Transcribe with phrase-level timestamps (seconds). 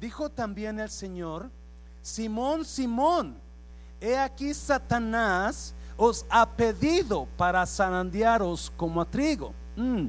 [0.00, 1.50] dijo también el Señor,
[2.02, 3.36] Simón, Simón,
[4.00, 9.52] he aquí Satanás os ha pedido para zarandearos como a trigo.
[9.76, 10.08] Mm.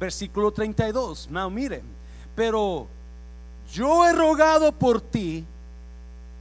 [0.00, 1.82] Versículo 32, no, mire,
[2.34, 2.88] pero
[3.72, 5.44] yo he rogado por ti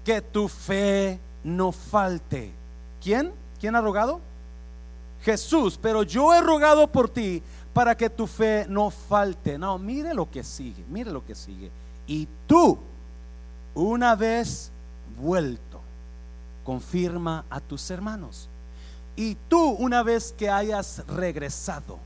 [0.04, 2.54] que tu fe no falte.
[3.02, 3.34] ¿Quién?
[3.60, 4.22] ¿Quién ha rogado?
[5.22, 7.42] Jesús, pero yo he rogado por ti
[7.78, 9.56] para que tu fe no falte.
[9.56, 11.70] No, mire lo que sigue, mire lo que sigue.
[12.08, 12.80] Y tú,
[13.76, 14.72] una vez
[15.22, 15.80] vuelto,
[16.64, 18.50] confirma a tus hermanos.
[19.16, 22.00] Y tú, una vez que hayas regresado,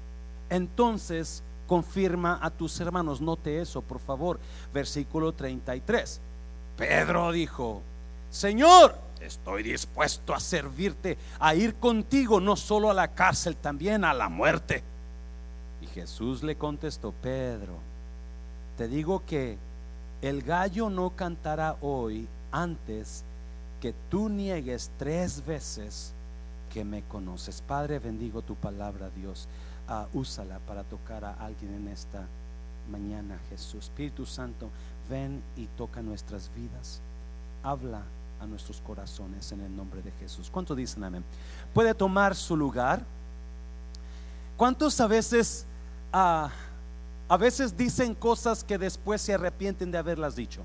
[0.50, 3.22] entonces confirma a tus hermanos.
[3.22, 4.42] Note eso, por favor.
[4.74, 6.20] Versículo 33.
[6.76, 7.82] Pedro dijo,
[8.30, 14.14] Señor, estoy dispuesto a servirte, a ir contigo, no solo a la cárcel, también a
[14.14, 14.91] la muerte.
[15.94, 17.74] Jesús le contestó, Pedro,
[18.78, 19.58] te digo que
[20.22, 23.24] el gallo no cantará hoy antes
[23.80, 26.14] que tú niegues tres veces
[26.72, 27.62] que me conoces.
[27.62, 29.48] Padre, bendigo tu palabra, Dios.
[29.90, 32.26] Uh, úsala para tocar a alguien en esta
[32.90, 33.86] mañana, Jesús.
[33.86, 34.70] Espíritu Santo,
[35.10, 37.02] ven y toca nuestras vidas.
[37.64, 38.04] Habla
[38.40, 40.50] a nuestros corazones en el nombre de Jesús.
[40.52, 41.24] ¿Cuánto dicen amén?
[41.74, 43.04] Puede tomar su lugar.
[44.58, 45.66] ¿Cuántos a veces,
[46.14, 46.48] uh,
[47.28, 50.62] a veces dicen cosas que después se arrepienten de haberlas dicho?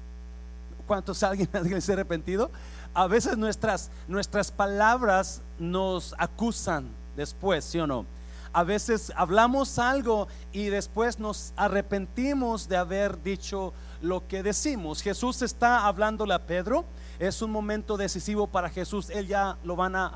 [0.87, 2.51] ¿Cuántos alguien, alguien se ha arrepentido?
[2.95, 8.07] A veces nuestras, nuestras palabras nos acusan después, ¿sí o no?
[8.53, 15.03] A veces hablamos algo y después nos arrepentimos de haber dicho lo que decimos.
[15.03, 16.87] Jesús está hablándole a Pedro
[17.19, 19.11] es un momento decisivo para Jesús.
[19.11, 20.07] Él ya lo van a,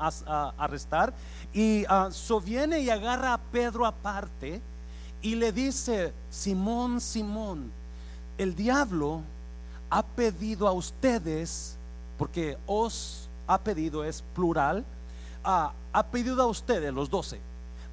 [0.57, 1.13] arrestar.
[1.53, 4.61] Y uh, so viene y agarra a Pedro aparte
[5.21, 7.71] y le dice, Simón, Simón,
[8.37, 9.21] el diablo
[9.89, 11.77] ha pedido a ustedes,
[12.17, 14.85] porque os ha pedido, es plural,
[15.45, 17.39] uh, ha pedido a ustedes, los doce,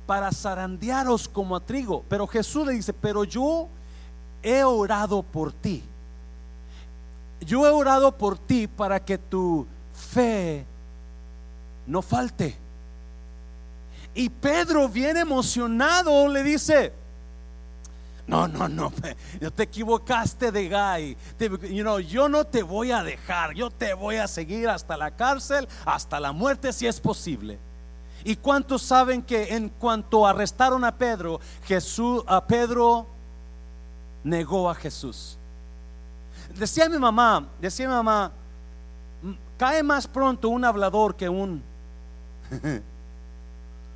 [0.06, 2.04] para zarandearos como a trigo.
[2.08, 3.68] Pero Jesús le dice, pero yo
[4.42, 5.82] he orado por ti
[7.40, 10.64] yo he orado por ti para que tu fe
[11.86, 12.56] no falte.
[14.14, 16.92] Y Pedro, bien emocionado, le dice,
[18.28, 18.92] no, no, no,
[19.56, 21.16] te equivocaste de gay.
[22.06, 26.20] yo no te voy a dejar, yo te voy a seguir hasta la cárcel, hasta
[26.20, 27.58] la muerte si es posible.
[28.24, 33.06] ¿Y cuántos saben que en cuanto arrestaron a Pedro, Jesús, a Pedro
[34.22, 35.38] negó a Jesús?
[36.54, 38.30] Decía mi mamá, decía mi mamá,
[39.56, 41.62] cae más pronto un hablador que un...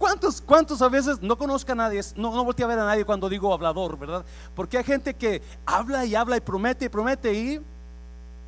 [0.02, 2.00] ¿Cuántos, ¿Cuántos a veces no conozco a nadie?
[2.16, 4.24] No, no volteé a ver a nadie cuando digo hablador, ¿verdad?
[4.52, 7.60] Porque hay gente que habla y habla y promete y promete y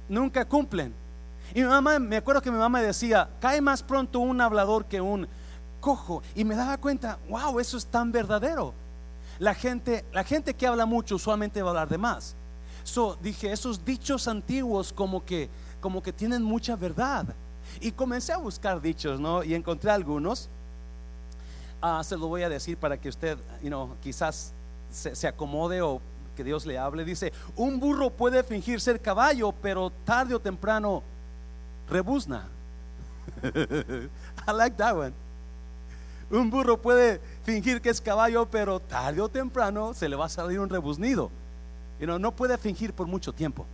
[0.08, 0.92] nunca cumplen.
[1.54, 5.00] Y mi mamá, me acuerdo que mi mamá decía, cae más pronto un hablador que
[5.00, 5.28] un
[5.78, 6.24] cojo.
[6.34, 8.74] Y me daba cuenta, wow, eso es tan verdadero.
[9.38, 12.34] La gente, la gente que habla mucho usualmente va a hablar de más.
[12.82, 15.48] So, dije, esos dichos antiguos como que,
[15.80, 17.26] como que tienen mucha verdad.
[17.80, 19.44] Y comencé a buscar dichos, ¿no?
[19.44, 20.50] Y encontré algunos.
[21.86, 24.52] Ah, se lo voy a decir para que usted, you know, quizás
[24.90, 26.00] se, acomode o
[26.34, 27.04] que Dios le hable.
[27.04, 31.02] Dice, un burro puede fingir ser caballo, pero tarde o temprano
[31.90, 32.48] rebuzna.
[33.42, 35.12] I like that one.
[36.30, 40.30] Un burro puede fingir que es caballo, pero tarde o temprano se le va a
[40.30, 41.30] salir un rebuznido
[42.06, 43.66] no puede fingir por mucho tiempo.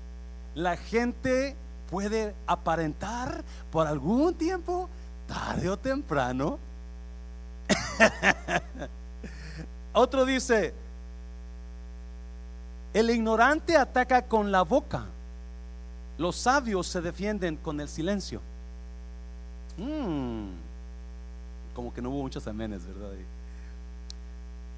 [0.55, 1.57] La gente
[1.91, 4.89] puede aparentar por algún tiempo,
[5.27, 6.59] tarde o temprano.
[9.93, 10.73] Otro dice,
[12.93, 15.07] el ignorante ataca con la boca,
[16.19, 18.41] los sabios se defienden con el silencio.
[19.79, 20.49] Mm,
[21.75, 23.13] como que no hubo muchos amenes, ¿verdad?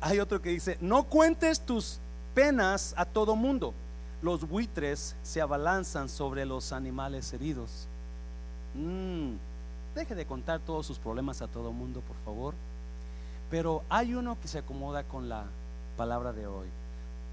[0.00, 1.98] Hay otro que dice, no cuentes tus
[2.34, 3.74] penas a todo mundo.
[4.20, 7.86] Los buitres se abalanzan sobre los animales heridos.
[8.74, 9.34] Mm,
[9.94, 12.54] deje de contar todos sus problemas a todo mundo, por favor.
[13.52, 15.44] Pero hay uno que se acomoda con la
[15.98, 16.68] palabra de hoy.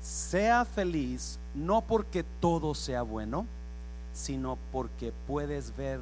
[0.01, 3.45] Sea feliz no porque todo sea bueno,
[4.13, 6.01] sino porque puedes ver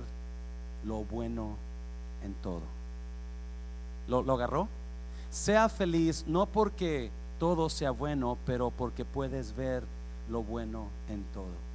[0.83, 1.55] lo bueno
[2.23, 2.63] en todo.
[4.07, 4.67] ¿Lo, lo agarró?
[5.29, 9.83] Sea feliz no porque todo sea bueno, pero porque puedes ver
[10.31, 11.67] lo bueno en todo.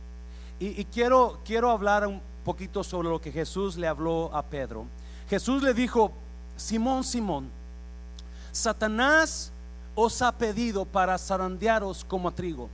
[0.58, 4.86] Y, quiero, quiero hablar un poquito sobre lo que Jesús le habló a Pedro.
[5.30, 6.10] Jesús le dijo,
[6.56, 7.61] Simón, Simón,
[8.52, 9.50] Satanás
[9.94, 12.68] os ha pedido para zarandearos como trigo.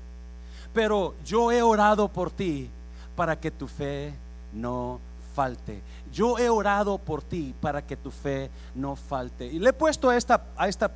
[0.72, 2.70] pero yo he orado por ti
[3.16, 4.14] para que tu fe
[4.52, 5.00] no
[5.34, 5.82] falte.
[6.12, 9.46] Yo he orado por ti para que tu fe no falte.
[9.46, 10.90] Y le he puesto a esta, a esta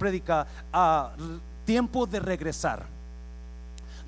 [0.72, 1.10] a
[1.64, 2.84] tiempo de regresar.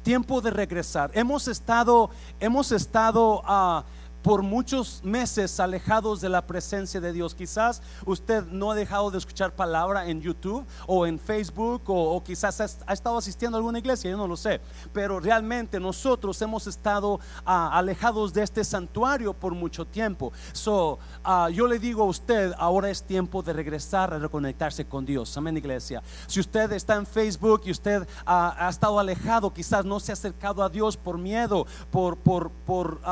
[0.02, 1.10] Tiempo de regresar.
[1.14, 3.84] Hemos estado, hemos estado a
[4.24, 7.34] por muchos meses alejados de la presencia de Dios.
[7.34, 12.58] Quizás usted no ha dejado de escuchar palabra en YouTube o en Facebook o, quizás
[12.86, 14.62] ha, estado asistiendo a alguna iglesia, yo no lo sé.
[14.94, 20.32] Pero realmente nosotros hemos estado ah, alejados de este santuario por mucho tiempo.
[20.54, 25.04] So, ah, yo le digo a usted, ahora es tiempo de regresar a reconectarse con
[25.04, 25.36] Dios.
[25.36, 26.02] Amén, iglesia.
[26.28, 30.62] Si usted está en Facebook y usted ha estado alejado, quizás no se ha acercado
[30.62, 33.02] a Dios por miedo, por, por, por,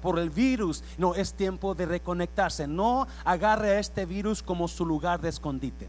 [0.00, 0.59] por el virus
[0.98, 2.66] no, es tiempo de reconectarse.
[2.66, 5.88] No agarre a este virus como su lugar de escondite.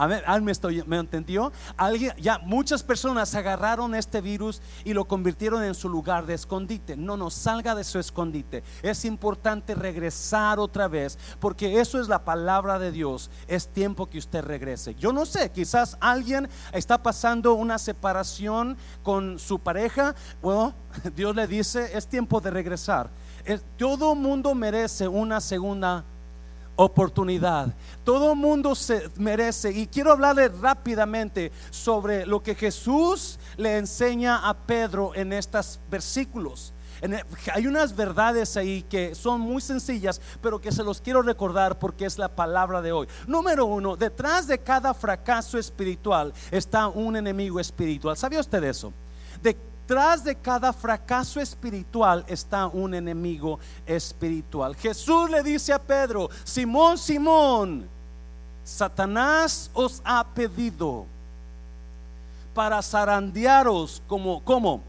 [0.00, 1.52] A ver, me, estoy, ¿me entendió?
[1.76, 6.96] Alguien, ya muchas personas agarraron este virus y lo convirtieron en su lugar de escondite.
[6.96, 8.62] No, no, salga de su escondite.
[8.82, 13.30] Es importante regresar otra vez porque eso es la palabra de Dios.
[13.46, 14.94] Es tiempo que usted regrese.
[14.94, 20.14] Yo no sé, quizás alguien está pasando una separación con su pareja.
[20.40, 20.72] Bueno,
[21.14, 23.10] Dios le dice, es tiempo de regresar
[23.76, 26.04] todo mundo merece una segunda
[26.76, 27.74] oportunidad.
[28.04, 29.70] Todo mundo se merece.
[29.70, 36.72] Y quiero hablarle rápidamente sobre lo que Jesús le enseña a Pedro en estos versículos.
[37.54, 42.04] Hay unas verdades ahí que son muy sencillas, pero que se los quiero recordar porque
[42.04, 43.08] es la palabra de hoy.
[43.26, 48.16] Número uno, detrás de cada fracaso espiritual está un enemigo espiritual.
[48.16, 48.92] ¿Sabía usted eso?
[49.42, 49.56] De
[49.90, 54.76] Detrás de cada fracaso espiritual está un enemigo espiritual.
[54.76, 57.88] Jesús le dice a Pedro, Simón, Simón,
[58.62, 61.06] Satanás os ha pedido
[62.54, 64.80] para zarandearos como, como,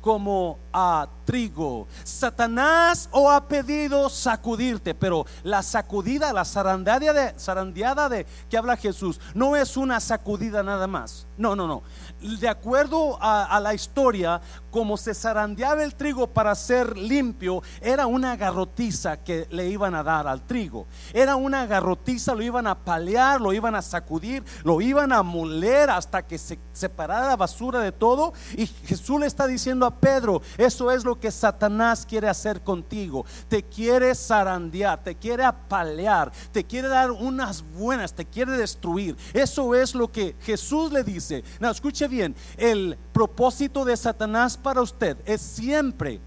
[0.00, 1.88] como a trigo.
[2.04, 8.76] Satanás os ha pedido sacudirte, pero la sacudida, la zarandeada de, zarandeada de que habla
[8.76, 11.26] Jesús, no es una sacudida nada más.
[11.36, 11.82] No, no, no
[12.24, 14.40] de acuerdo a, la historia,
[14.70, 20.02] como se zarandeaba el trigo para ser limpio, era una garrotiza que le iban a
[20.02, 20.86] dar al trigo.
[21.12, 25.90] Era una garrotiza, lo iban a palear, lo iban a sacudir, lo iban a moler
[25.90, 28.32] hasta que se separara la basura de todo.
[28.56, 33.26] Y Jesús le está diciendo a Pedro, eso es lo que Satanás quiere hacer contigo.
[33.48, 39.16] Te quiere zarandear, te quiere apalear, te quiere dar unas buenas, te quiere destruir.
[39.34, 41.44] Eso es lo que Jesús le dice.
[41.60, 42.13] No, escuche bien,
[42.56, 46.20] el propósito de Satanás para usted es siempre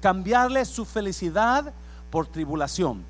[0.00, 1.72] cambiarle su felicidad
[2.10, 3.04] por tribulación.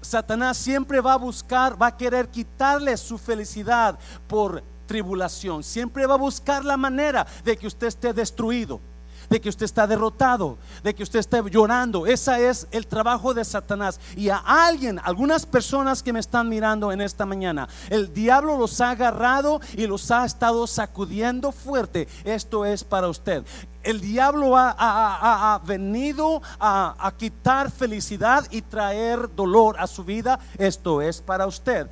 [0.00, 3.98] Satanás siempre va a buscar, va a querer quitarle su felicidad
[4.28, 5.64] por tribulación.
[5.64, 8.80] Siempre va a buscar la manera de que usted esté destruido
[9.28, 12.06] de que usted está derrotado, de que usted esté llorando.
[12.06, 14.00] Ese es el trabajo de Satanás.
[14.16, 18.80] Y a alguien, algunas personas que me están mirando en esta mañana, el diablo los
[18.80, 22.08] ha agarrado y los ha estado sacudiendo fuerte.
[22.24, 23.44] Esto es para usted
[23.88, 31.22] el diablo ha, venido a, quitar felicidad y traer dolor a su vida, esto es
[31.22, 31.88] para usted.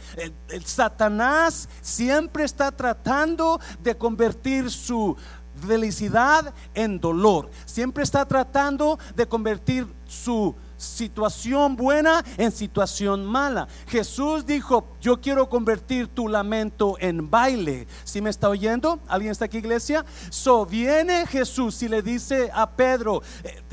[0.48, 5.16] el, Satanás siempre está tratando de convertir su
[5.56, 7.50] felicidad en dolor.
[7.64, 13.66] Siempre está tratando de convertir su situación buena en situación mala.
[13.86, 17.86] Jesús dijo, yo quiero convertir tu lamento en baile.
[18.04, 19.00] Si me está oyendo?
[19.08, 20.04] ¿Alguien está aquí, iglesia?
[20.30, 23.22] So viene Jesús y le dice a Pedro,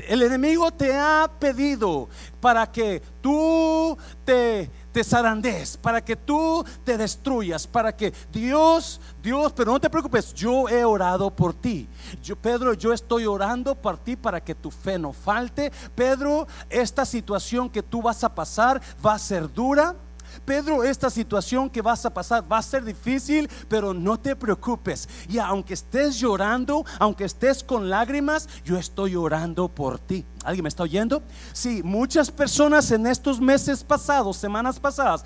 [0.08, 2.08] el enemigo te ha pedido
[2.40, 9.52] para que tú te te zarandees, para que tú te destruyas, para que Dios, Dios,
[9.52, 11.88] pero no te preocupes, yo he orado por ti.
[12.22, 15.72] Yo, Pedro, yo estoy orando por ti para que tu fe no falte.
[15.96, 19.96] Pedro, esta situación que tú vas a pasar va a ser dura.
[20.44, 25.08] Pedro, esta situación que vas a pasar va a ser difícil, pero no te preocupes.
[25.28, 30.24] Y aunque estés llorando, aunque estés con lágrimas, yo estoy orando por ti.
[30.44, 31.22] ¿Alguien me está oyendo?
[31.52, 35.24] Sí, muchas personas en estos meses pasados, semanas pasadas,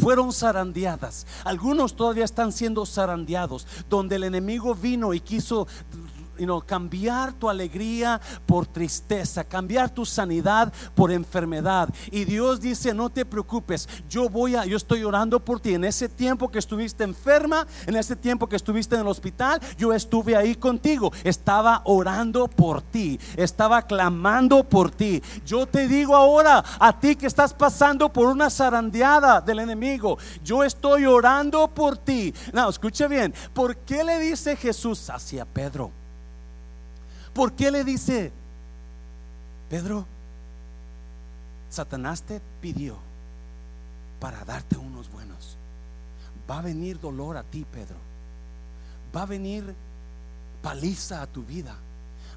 [0.00, 1.26] fueron zarandeadas.
[1.44, 5.66] Algunos todavía están siendo zarandeados, donde el enemigo vino y quiso
[6.66, 11.88] cambiar tu alegría por tristeza, cambiar tu sanidad por enfermedad.
[12.10, 15.74] Y Dios dice, no te preocupes, yo voy a, yo estoy orando por ti.
[15.74, 19.92] En ese tiempo que estuviste enferma, en ese tiempo que estuviste en el hospital, yo
[19.92, 21.12] estuve ahí contigo.
[21.22, 25.22] Estaba orando por ti, estaba clamando por ti.
[25.44, 30.64] Yo te digo ahora, a ti que estás pasando por una zarandeada del enemigo, yo
[30.64, 32.34] estoy orando por ti.
[32.52, 36.03] No, escuche bien, ¿por qué le dice Jesús hacia Pedro?
[37.34, 38.30] ¿Por qué le dice,
[39.68, 40.06] Pedro,
[41.68, 42.96] Satanás te pidió
[44.20, 45.56] para darte unos buenos?
[46.48, 47.96] Va a venir dolor a ti, Pedro.
[49.14, 49.74] Va a venir
[50.62, 51.74] paliza a tu vida.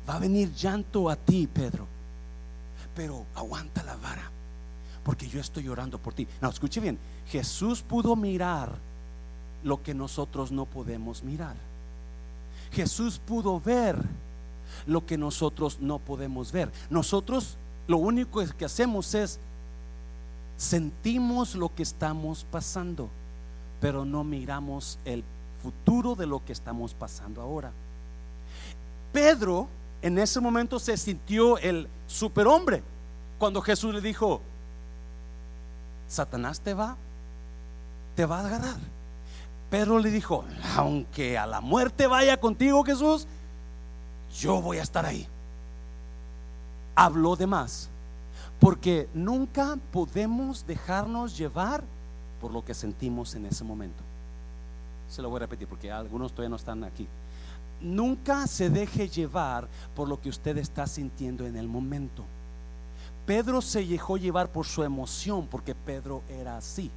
[0.10, 1.86] Va a venir llanto a ti, Pedro.
[2.96, 4.32] Pero aguanta la vara,
[5.04, 6.28] porque yo estoy llorando por ti.
[6.42, 6.98] No, escuche bien.
[7.28, 8.72] Jesús pudo mirar
[9.64, 11.56] lo que nosotros no podemos mirar.
[12.72, 13.98] Jesús pudo ver
[14.88, 16.72] lo que nosotros no podemos ver.
[16.90, 19.40] Nosotros lo único que hacemos es
[20.58, 23.10] sentimos lo que estamos pasando,
[23.80, 25.24] pero no miramos el
[25.62, 27.72] futuro de lo que estamos pasando ahora.
[29.12, 29.68] Pedro
[30.02, 32.84] en ese momento se sintió el superhombre
[33.38, 34.42] cuando Jesús le dijo,
[36.08, 36.96] Satanás te va,
[38.16, 38.78] te va a agarrar.
[39.70, 43.28] Pedro le dijo, aunque a la muerte vaya contigo Jesús,
[44.34, 45.28] yo voy a estar ahí.
[46.96, 47.90] Habló de más,
[48.60, 51.84] porque nunca podemos dejarnos llevar
[52.42, 54.04] por lo que sentimos en ese momento.
[55.10, 57.08] Se lo voy a repetir porque algunos todavía no están aquí.
[57.80, 62.24] Nunca se deje llevar por lo que usted está sintiendo en el momento.
[63.26, 66.90] Pedro se dejó llevar por su emoción porque Pedro era así.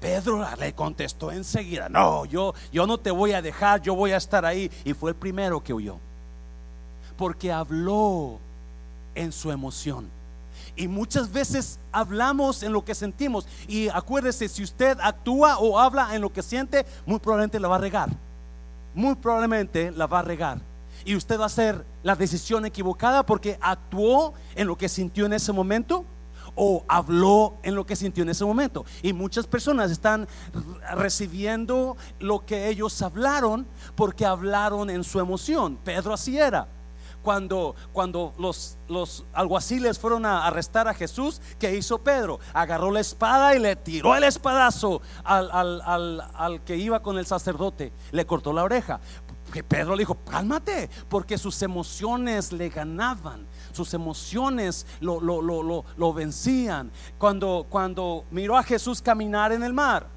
[0.00, 4.16] Pedro le contestó enseguida, no, yo, yo no te voy a dejar, yo voy a
[4.16, 4.70] estar ahí.
[4.84, 5.98] Y fue el primero que huyó.
[7.18, 8.38] Porque habló
[9.14, 10.08] en su emoción.
[10.76, 13.46] Y muchas veces hablamos en lo que sentimos.
[13.66, 17.76] Y acuérdese, si usted actúa o habla en lo que siente, muy probablemente la va
[17.76, 18.10] a regar.
[18.94, 20.60] Muy probablemente la va a regar.
[21.04, 25.32] Y usted va a hacer la decisión equivocada porque actuó en lo que sintió en
[25.32, 26.04] ese momento
[26.54, 28.84] o habló en lo que sintió en ese momento.
[29.02, 30.28] Y muchas personas están
[30.94, 35.76] recibiendo lo que ellos hablaron porque hablaron en su emoción.
[35.84, 36.68] Pedro así era.
[37.22, 42.40] Cuando, cuando los, los alguaciles fueron a arrestar a Jesús, ¿qué hizo Pedro?
[42.52, 47.26] Agarró la espada y le tiró el espadazo al, al, al que iba con el
[47.26, 49.00] sacerdote, le cortó la oreja.
[49.66, 56.12] Pedro le dijo, cálmate, porque sus emociones le ganaban sus emociones lo, lo, lo, lo,
[56.12, 56.90] vencían.
[57.16, 60.08] Cuando, cuando miró a Jesús caminar en el mar,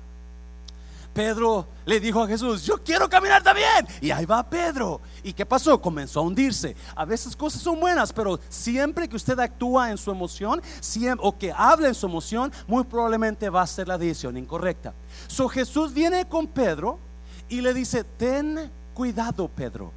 [1.13, 3.85] Pedro le dijo a Jesús, yo quiero caminar también.
[3.99, 5.01] Y ahí va Pedro.
[5.23, 5.81] ¿Y qué pasó?
[5.81, 6.75] Comenzó a hundirse.
[6.95, 10.61] A veces cosas son buenas, pero siempre que usted actúa en su emoción
[11.19, 14.93] o que habla en su emoción, muy probablemente va a ser la decisión incorrecta.
[15.27, 16.97] So Jesús viene con Pedro
[17.49, 19.91] y le dice, ten cuidado Pedro.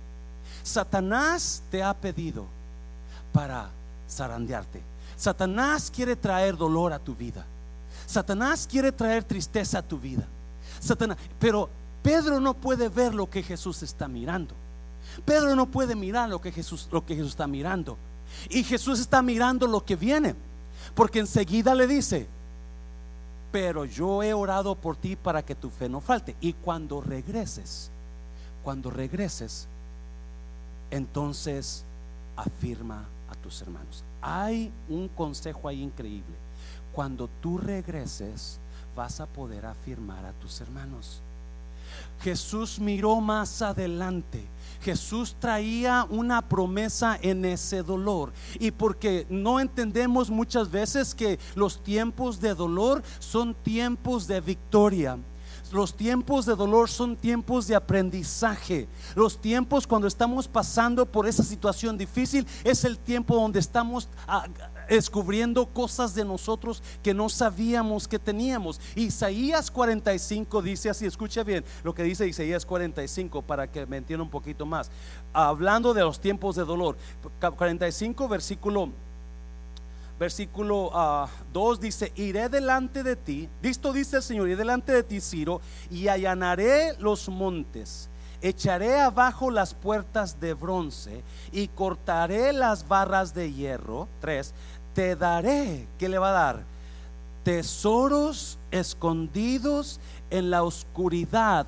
[0.65, 2.47] Satanás te ha pedido
[3.33, 3.71] para
[4.11, 4.83] zarandearte.
[5.17, 7.47] Satanás quiere traer dolor a tu vida.
[8.07, 10.27] Satanás quiere traer tristeza a tu vida.
[11.39, 11.69] Pero
[12.03, 14.55] Pedro no puede ver lo que Jesús está mirando.
[15.25, 17.97] Pedro no puede mirar lo que Jesús lo que Jesús está mirando.
[18.51, 20.35] Y Jesús está mirando lo que viene,
[20.95, 22.27] porque enseguida le dice,
[23.53, 27.91] "Pero yo he orado por ti para que tu fe no falte y cuando regreses,
[28.63, 29.67] cuando regreses,
[30.91, 31.85] entonces
[32.37, 33.05] afirma
[33.45, 34.03] tus hermanos.
[34.23, 36.35] Hay un consejo ahí increíble.
[36.93, 38.59] Cuando tú regreses,
[38.95, 41.21] vas a poder afirmar a tus hermanos.
[42.23, 44.45] Jesús miró más adelante.
[44.83, 48.33] Jesús traía una promesa en ese dolor.
[48.59, 55.19] Y porque no entendemos muchas veces que los tiempos de dolor son tiempos de victoria.
[55.73, 58.87] Los tiempos de dolor son tiempos de aprendizaje.
[59.17, 64.09] Los tiempos cuando estamos pasando por esa situación difícil es el tiempo donde estamos
[64.89, 68.81] descubriendo cosas de nosotros que no sabíamos que teníamos.
[68.95, 74.23] Isaías 45 dice así, escucha bien lo que dice Isaías 45 para que me entienda
[74.23, 74.91] un poquito más.
[75.33, 76.97] Hablando de los tiempos de dolor,
[77.41, 78.91] 45 versículo
[80.19, 80.91] versículo
[81.53, 85.21] 2 ah, dice, iré delante de ti, visto dice el Señor, iré delante de ti,
[85.21, 85.61] Ciro,
[85.91, 88.09] y allanaré los montes,
[88.41, 94.09] echaré abajo las puertas de bronce y cortaré las barras de hierro.
[94.21, 94.55] 3,
[94.95, 96.63] te daré, ¿qué le va a dar?
[97.43, 101.67] Tesoros escondidos en la oscuridad,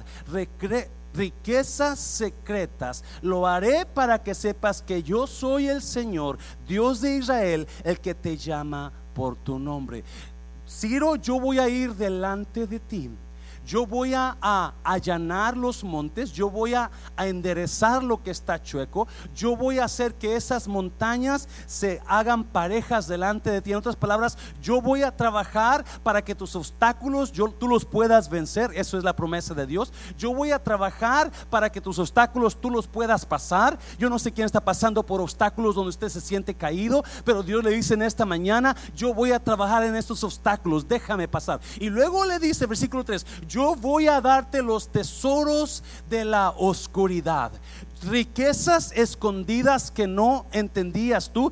[1.14, 3.04] riquezas secretas.
[3.20, 8.14] Lo haré para que sepas que yo soy el Señor, Dios de Israel, el que
[8.14, 10.02] te llama por tu nombre.
[10.68, 13.10] Ciro, yo voy a ir delante de ti.
[13.66, 18.62] Yo voy a, a allanar los montes, yo voy a, a enderezar lo que está
[18.62, 23.72] chueco, yo voy a hacer que esas montañas se hagan parejas delante de ti.
[23.72, 28.28] En otras palabras, yo voy a trabajar para que tus obstáculos yo, tú los puedas
[28.28, 28.70] vencer.
[28.74, 29.92] Eso es la promesa de Dios.
[30.18, 33.78] Yo voy a trabajar para que tus obstáculos tú los puedas pasar.
[33.98, 37.64] Yo no sé quién está pasando por obstáculos donde usted se siente caído, pero Dios
[37.64, 41.60] le dice en esta mañana, yo voy a trabajar en estos obstáculos, déjame pasar.
[41.78, 47.52] Y luego le dice, versículo 3, yo voy a darte los tesoros de la oscuridad,
[48.02, 51.50] riquezas escondidas que no entendías tú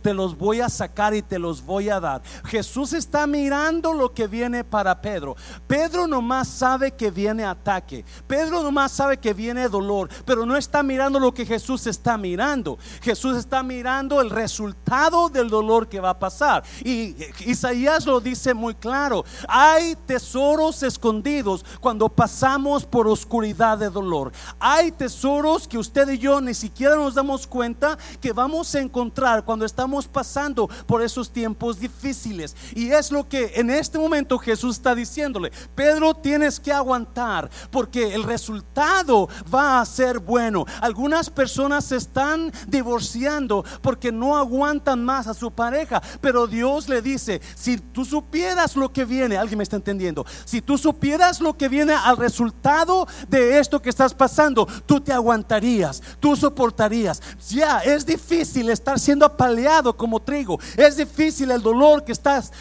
[0.00, 2.22] te los voy a sacar y te los voy a dar.
[2.44, 5.36] Jesús está mirando lo que viene para Pedro.
[5.66, 8.04] Pedro nomás sabe que viene ataque.
[8.26, 12.78] Pedro nomás sabe que viene dolor, pero no está mirando lo que Jesús está mirando.
[13.02, 16.64] Jesús está mirando el resultado del dolor que va a pasar.
[16.84, 17.14] Y
[17.46, 19.24] Isaías lo dice muy claro.
[19.48, 24.32] Hay tesoros escondidos cuando pasamos por oscuridad de dolor.
[24.58, 29.44] Hay tesoros que usted y yo ni siquiera nos damos cuenta que vamos a encontrar
[29.44, 32.56] cuando estamos pasando por esos tiempos difíciles.
[32.74, 38.14] Y es lo que en este momento Jesús está diciéndole, Pedro tienes que aguantar porque
[38.14, 40.64] el resultado va a ser bueno.
[40.80, 47.02] Algunas personas se están divorciando porque no aguantan más a su pareja, pero Dios le
[47.02, 51.56] dice, si tú supieras lo que viene, alguien me está entendiendo, si tú supieras lo
[51.56, 57.20] que viene al resultado de esto que estás pasando, tú te aguantarías, tú soportarías.
[57.48, 59.26] Ya es difícil estar siendo
[59.96, 60.58] como trigo.
[60.76, 62.52] Es difícil el dolor que estás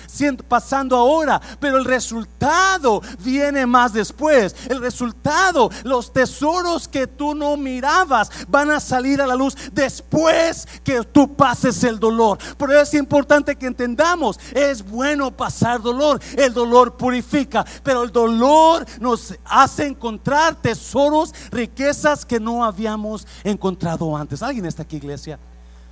[0.48, 4.56] pasando ahora, pero el resultado viene más después.
[4.70, 10.68] El resultado, los tesoros que tú no mirabas van a salir a la luz después
[10.84, 12.38] que tú pases el dolor.
[12.58, 16.20] Por eso es importante que entendamos, es bueno pasar dolor.
[16.36, 24.16] El dolor purifica, pero el dolor nos hace encontrar tesoros, riquezas que no habíamos encontrado
[24.16, 24.42] antes.
[24.42, 25.40] ¿Alguien está aquí, iglesia?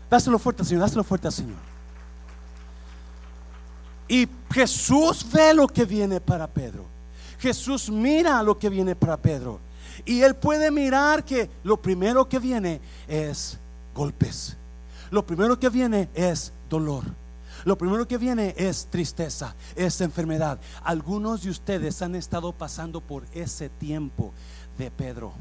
[0.09, 1.57] Dáselo fuerte Señor, dáselo fuerte al Señor.
[4.07, 6.85] Y Jesús ve lo que viene para Pedro.
[7.39, 9.59] Jesús mira lo que viene para Pedro.
[10.05, 13.57] Y él puede mirar que lo primero que viene es
[13.93, 14.57] golpes.
[15.09, 17.03] Lo primero que viene es dolor.
[17.63, 20.59] Lo primero que viene es tristeza, es enfermedad.
[20.83, 24.33] Algunos de ustedes han estado pasando por ese tiempo
[24.77, 25.33] de Pedro.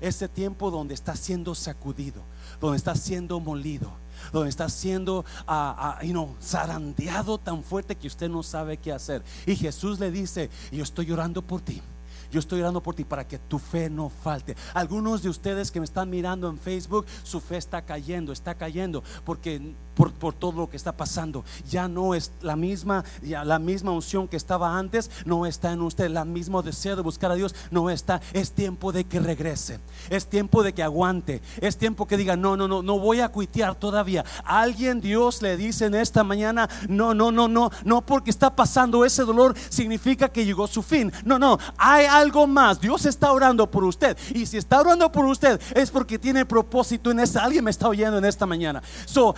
[0.00, 2.22] Ese tiempo donde está siendo sacudido,
[2.66, 8.42] donde está siendo molido donde está siendo uh, uh, zarandeado tan fuerte que usted no
[8.42, 9.22] sabe qué hacer.
[9.44, 11.82] Y Jesús le dice, yo estoy llorando por ti.
[12.30, 14.56] Yo estoy orando por ti para que tu fe no falte.
[14.72, 19.04] Algunos de ustedes que me están mirando en Facebook, su fe está cayendo, está cayendo,
[19.24, 21.44] porque por, todo lo que está pasando.
[21.68, 25.82] Ya no es la misma, ya la misma unción que estaba antes, no está en
[25.82, 26.10] usted.
[26.10, 28.20] La mismo deseo de buscar a Dios no está.
[28.32, 29.80] Es tiempo de que regrese.
[30.10, 31.40] Es tiempo de que aguante.
[31.60, 34.24] Es tiempo que diga, no, no, no, no voy a cuitear todavía.
[34.44, 39.04] Alguien Dios le dice en esta mañana, no, no, no, no, no porque está pasando
[39.04, 41.12] ese dolor significa que llegó su fin.
[41.24, 42.80] No, no, hay algo más.
[42.80, 44.16] Dios está orando por usted.
[44.34, 47.44] Y si está orando por usted es porque tiene propósito en esta.
[47.44, 48.82] Alguien me está oyendo en esta mañana.
[49.06, 49.34] So,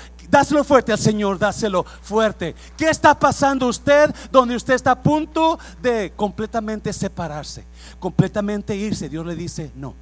[0.46, 2.54] Dáselo fuerte al Señor, dáselo fuerte.
[2.76, 7.64] ¿Qué está pasando usted donde usted está a punto de completamente separarse,
[7.98, 9.08] completamente irse?
[9.08, 9.96] Dios le dice, no,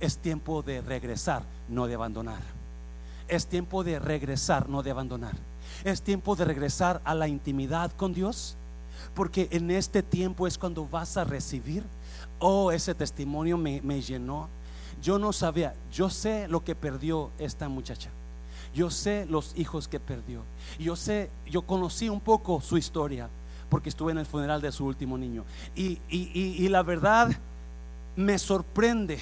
[0.00, 2.40] es tiempo de regresar, no de abandonar.
[3.28, 5.36] Es tiempo de regresar, no de abandonar.
[5.84, 8.56] Es tiempo de regresar a la intimidad con Dios,
[9.14, 11.84] porque en este tiempo es cuando vas a recibir.
[12.40, 14.48] Oh, ese testimonio me, me llenó.
[15.00, 18.10] Yo no sabía, yo sé lo que perdió esta muchacha.
[18.74, 20.42] Yo sé los hijos que perdió.
[20.78, 23.28] Yo sé, yo conocí un poco su historia
[23.68, 25.44] porque estuve en el funeral de su último niño.
[25.74, 27.30] Y, y, la verdad
[28.16, 29.18] me sorprende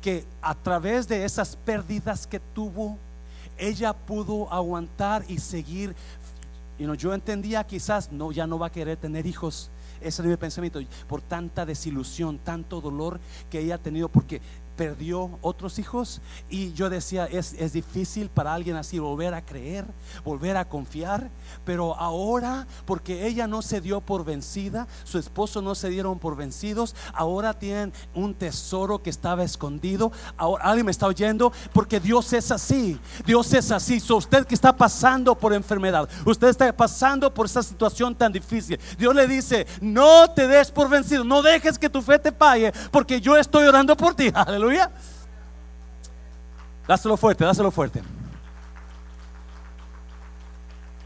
[0.00, 2.98] que a través de esas pérdidas que tuvo,
[3.56, 5.94] ella pudo aguantar y seguir.
[6.78, 9.70] You yo entendía quizás no, ya no va a querer tener hijos.
[10.00, 14.40] Ese es mi pensamiento por tanta desilusión, tanto dolor que ella ha tenido, porque
[14.76, 19.84] perdió otros hijos y yo decía, es, es, difícil para alguien así volver a creer,
[20.24, 21.30] volver a confiar,
[21.64, 26.36] pero ahora, porque ella no se dio por vencida, su esposo no se dieron por
[26.36, 32.32] vencidos, ahora tienen un tesoro que estaba escondido, ahora alguien me está oyendo, porque Dios
[32.32, 37.32] es así, Dios es así, so, usted que está pasando por enfermedad, usted está pasando
[37.32, 41.78] por esa situación tan difícil, Dios le dice, no te des por vencido, no dejes
[41.78, 44.61] que tu fe te pague, porque yo estoy orando por ti, aleluya.
[46.86, 48.02] Dáselo fuerte, dáselo fuerte.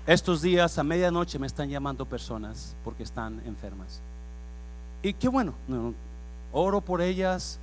[0.07, 4.01] Estos días a medianoche me están llamando personas porque están enfermas.
[5.03, 5.55] Y qué bueno,
[6.53, 7.59] oro por ellas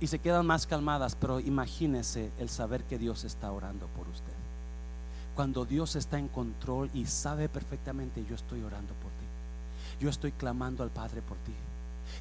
[0.00, 4.32] y se quedan más calmadas, pero imagínese el saber que Dios está orando por usted.
[5.34, 10.00] Cuando Dios está en control y sabe perfectamente, yo estoy orando por ti.
[10.00, 11.54] Yo estoy clamando al Padre por ti.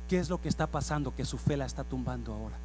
[0.08, 1.15] ¿Qué es lo que está pasando?
[1.15, 2.58] Que su fe la está tumbando ahora.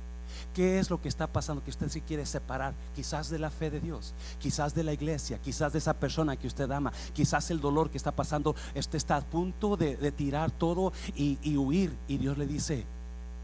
[0.54, 1.62] ¿Qué es lo que está pasando?
[1.62, 5.38] Que usted se quiere separar, quizás de la fe de Dios, quizás de la iglesia,
[5.38, 9.16] quizás de esa persona que usted ama, quizás el dolor que está pasando, usted está
[9.16, 11.96] a punto de, tirar todo y, huir.
[12.09, 12.85] Y Dios le dice,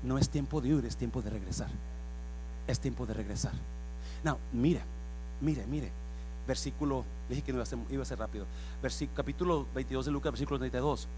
[0.03, 1.69] no es tiempo de huir, es tiempo de regresar.
[2.67, 3.53] Es tiempo de regresar.
[4.23, 4.81] No, mire,
[5.41, 5.91] mire, mire.
[6.47, 7.59] Versículo, dije que no
[7.91, 8.47] iba a ser, rápido.
[9.15, 11.09] Capítulo 22 de Lucas, versículo 32.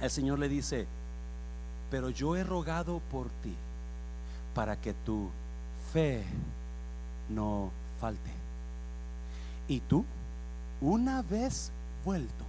[0.00, 0.86] El Señor le dice,
[1.90, 3.54] pero yo he rogado por ti
[4.54, 5.30] para que tu
[5.92, 6.24] fe
[7.28, 7.70] no
[8.00, 8.30] falte.
[9.68, 10.04] Y tú,
[10.80, 11.70] una vez
[12.04, 12.44] vuelto,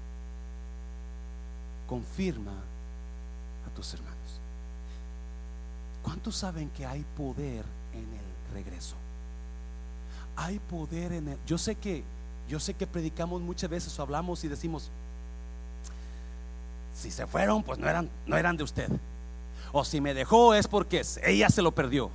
[1.88, 4.15] confirma a tus hermanos.
[6.04, 8.95] ¿Cuántos saben que hay poder en el regreso?
[10.36, 11.39] Hay poder en el.
[11.45, 12.04] Yo sé que,
[12.47, 14.89] yo sé que predicamos muchas veces o hablamos y decimos,
[16.95, 18.89] si se fueron, pues no eran, no eran de usted.
[19.71, 22.10] O si me dejó es porque ella se lo perdió.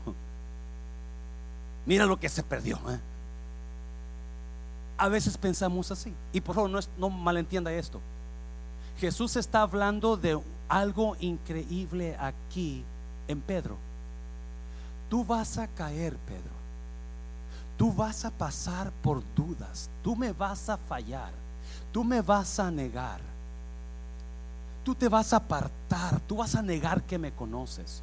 [1.86, 2.76] Mira lo que se perdió.
[2.88, 2.98] ¿eh?
[4.98, 6.12] A veces pensamos así.
[6.32, 8.00] Y por favor, no, no malentienda esto.
[8.98, 12.84] Jesús está hablando de algo increíble aquí
[13.28, 13.76] en Pedro.
[15.08, 16.54] Tú vas a caer, Pedro.
[17.76, 19.90] Tú vas a pasar por dudas.
[20.02, 21.32] Tú me vas a fallar.
[21.92, 23.33] Tú me vas a negar
[24.84, 28.02] tú te vas a apartar, tú vas a negar que me conoces.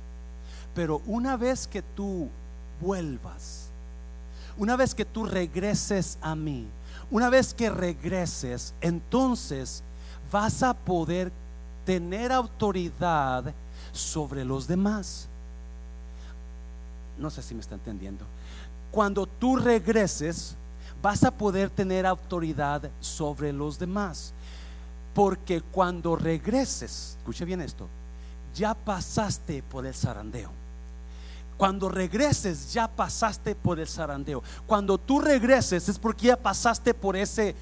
[0.74, 2.30] Pero una vez que tú
[2.82, 3.70] vuelvas,
[4.58, 6.68] una vez que tú regreses a mí,
[7.10, 9.84] una vez que regreses, entonces
[10.32, 11.32] vas a poder
[11.86, 13.54] tener autoridad
[13.92, 15.28] sobre los demás.
[17.18, 18.26] No sé si me está entendiendo.
[18.92, 20.56] Cuando tú regreses,
[21.02, 24.34] vas a poder tener autoridad sobre los demás.
[25.14, 27.88] Porque cuando regreses, escuche bien esto,
[28.56, 30.52] ya pasaste por el zarandeo.
[31.58, 34.42] Cuando regreses, ya pasaste por el zarandeo.
[34.66, 37.56] Cuando tú regreses es porque ya pasaste por ese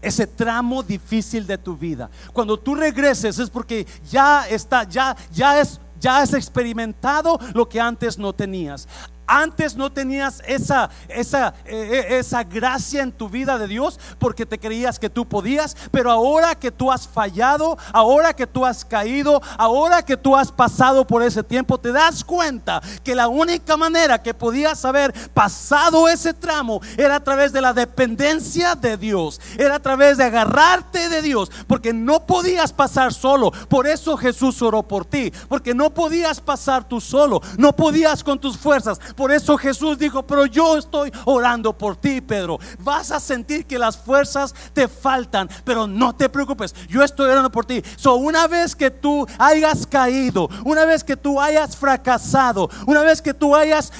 [0.00, 2.10] ese tramo difícil de tu vida.
[2.32, 7.80] Cuando tú regreses es porque ya está, ya ya es ya has experimentado lo que
[7.80, 8.88] antes no tenías.
[9.26, 14.46] Antes no tenías esa, esa, eh, eh, esa gracia en tu vida de Dios porque
[14.46, 18.84] te creías que tú podías, pero ahora que tú has fallado, ahora que tú has
[18.84, 23.76] caído, ahora que tú has pasado por ese tiempo, te das cuenta que la única
[23.76, 29.40] manera que podías haber pasado ese tramo era a través de la dependencia de Dios,
[29.56, 33.50] era a través de agarrarte de Dios, porque no podías pasar solo.
[33.68, 38.38] Por eso Jesús oró por ti, porque no podías pasar tú solo, no podías con
[38.38, 42.58] tus fuerzas por eso Jesús dijo, pero yo estoy orando por ti, Pedro.
[42.80, 47.52] Vas a sentir que las fuerzas te faltan, pero no te preocupes, yo estoy orando
[47.52, 47.80] por ti.
[47.94, 53.22] So, una vez que tú hayas caído, una vez que tú hayas fracasado, una vez
[53.22, 53.92] que tú hayas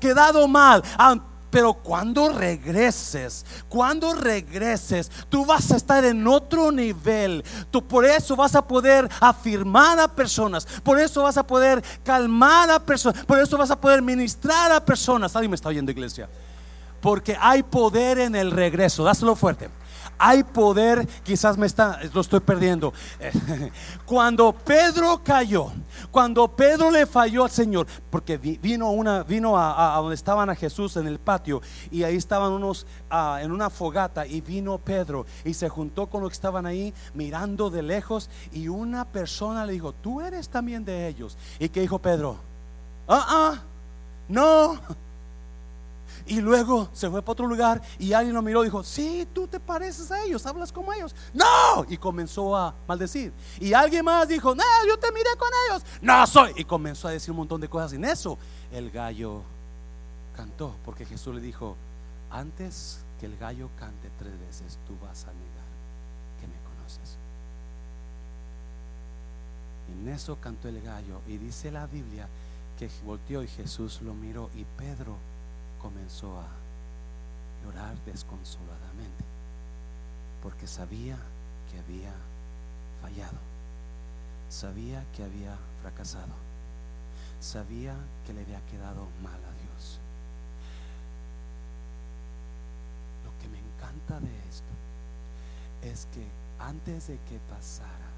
[0.00, 0.82] quedado mal,
[1.54, 7.44] pero cuando regreses, cuando regreses, tú vas a estar en otro nivel.
[7.70, 12.72] Tú por eso vas a poder afirmar a personas, por eso vas a poder calmar
[12.72, 15.36] a personas, por eso vas a poder ministrar a personas.
[15.36, 16.28] Alguien me está oyendo, iglesia.
[17.00, 19.04] Porque hay poder en el regreso.
[19.04, 19.70] Dáselo fuerte
[20.18, 22.92] hay poder, quizás me está, lo estoy perdiendo.
[24.04, 25.72] Cuando Pedro cayó,
[26.10, 30.96] cuando Pedro le falló al Señor, porque vino una, vino a, donde estaban a Jesús
[30.96, 35.54] en el patio y ahí estaban unos ah, en una fogata y vino Pedro y
[35.54, 39.92] se juntó con los que estaban ahí mirando de lejos y una persona le dijo,
[39.92, 41.36] tú eres también de ellos.
[41.58, 42.38] ¿Y que dijo Pedro?
[43.08, 43.62] Ah, ah,
[44.28, 44.78] no.
[46.26, 49.46] Y luego se fue para otro lugar y alguien lo miró y dijo, sí, tú
[49.46, 51.14] te pareces a ellos, hablas como ellos.
[51.34, 51.84] No.
[51.88, 53.32] Y comenzó a maldecir.
[53.60, 55.84] Y alguien más dijo, no, yo te miré con ellos.
[56.00, 56.52] No soy.
[56.56, 57.92] Y comenzó a decir un montón de cosas.
[57.92, 58.38] En eso
[58.72, 59.42] el gallo
[60.34, 61.76] cantó, porque Jesús le dijo,
[62.30, 65.64] antes que el gallo cante tres veces, tú vas a negar
[66.40, 67.18] que me conoces.
[69.92, 72.28] En eso cantó el gallo y dice la Biblia
[72.78, 75.16] que volteó y Jesús lo miró y Pedro
[75.84, 76.46] comenzó a
[77.62, 79.22] llorar desconsoladamente
[80.42, 81.18] porque sabía
[81.70, 82.10] que había
[83.02, 83.38] fallado,
[84.48, 86.32] sabía que había fracasado,
[87.38, 87.94] sabía
[88.26, 89.98] que le había quedado mal a Dios.
[93.22, 94.72] Lo que me encanta de esto
[95.82, 96.26] es que
[96.60, 98.08] antes de que pasara,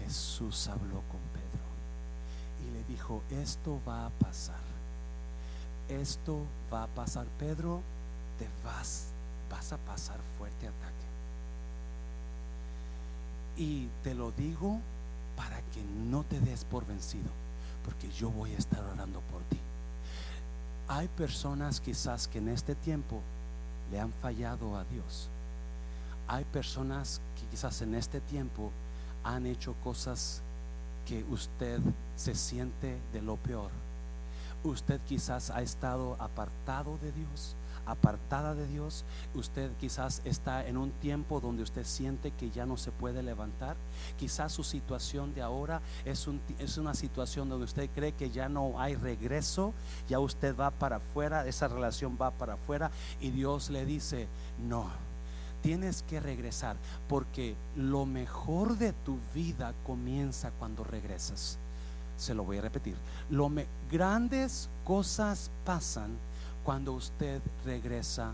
[0.00, 1.62] Jesús habló con Pedro
[2.66, 4.71] y le dijo, esto va a pasar.
[6.00, 6.38] Esto
[6.72, 7.82] va a pasar, Pedro,
[8.38, 9.08] te vas,
[9.50, 11.06] vas a pasar fuerte ataque.
[13.56, 14.80] Y te lo digo
[15.36, 17.30] para que no te des por vencido,
[17.84, 19.58] porque yo voy a estar orando por ti.
[20.88, 23.20] Hay personas quizás que en este tiempo
[23.90, 25.28] le han fallado a Dios.
[26.26, 28.70] Hay personas que quizás en este tiempo
[29.24, 30.40] han hecho cosas
[31.06, 31.80] que usted
[32.16, 33.70] se siente de lo peor.
[34.64, 40.90] Usted quizás ha estado apartado de Dios apartada de Dios, usted quizás está en un
[40.92, 43.76] tiempo donde usted siente que ya no se puede levantar,
[44.18, 48.48] quizás su situación de ahora es, un, es una situación donde usted cree que ya
[48.48, 49.74] no hay regreso,
[50.08, 54.90] ya usted va para afuera, esa relación va para afuera y Dios le dice, no.
[55.62, 56.76] Tienes que regresar
[57.08, 61.60] porque lo mejor de tu vida comienza cuando regresas.
[62.22, 62.94] Se lo voy a repetir.
[63.30, 63.50] Lo
[63.90, 66.10] grandes cosas pasan
[66.62, 68.32] cuando usted regresa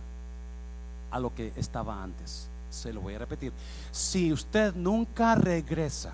[1.10, 2.48] a lo que estaba antes.
[2.68, 3.50] Se lo voy a repetir.
[3.90, 6.12] Si usted nunca regresa,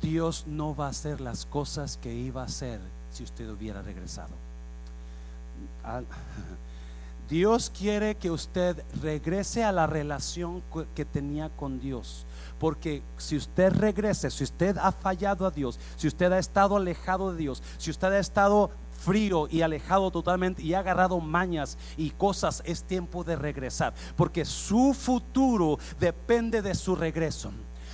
[0.00, 2.80] Dios no va a hacer las cosas que iba a hacer
[3.12, 4.32] si usted hubiera regresado.
[7.28, 10.62] Dios quiere que usted regrese a la relación
[10.94, 12.26] que tenía con Dios.
[12.58, 17.32] Porque si usted regrese, si usted ha fallado a Dios, si usted ha estado alejado
[17.32, 22.10] de Dios, si usted ha estado frío y alejado totalmente y ha agarrado mañas y
[22.10, 27.52] cosas, es tiempo de regresar, porque su futuro depende de su regreso.